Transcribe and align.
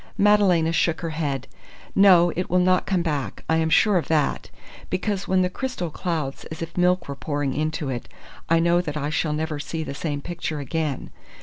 Madalena 0.17 0.71
shook 0.71 1.01
her 1.01 1.11
head. 1.11 1.45
"No, 1.93 2.31
it 2.35 2.49
will 2.49 2.57
not 2.57 2.87
come 2.87 3.03
back. 3.03 3.43
I 3.47 3.57
am 3.57 3.69
sure 3.69 3.97
of 3.97 4.07
that, 4.07 4.49
because 4.89 5.27
when 5.27 5.43
the 5.43 5.47
crystal 5.51 5.91
clouds 5.91 6.43
as 6.45 6.63
if 6.63 6.75
milk 6.75 7.07
were 7.07 7.13
pouring 7.15 7.53
into 7.53 7.89
it, 7.89 8.09
I 8.49 8.59
know 8.59 8.81
that 8.81 8.97
I 8.97 9.11
shall 9.11 9.31
never 9.33 9.59
see 9.59 9.83
the 9.83 9.93
same 9.93 10.19
picture 10.19 10.57
again. 10.59 11.11